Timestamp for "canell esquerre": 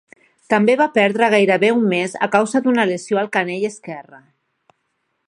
3.39-4.21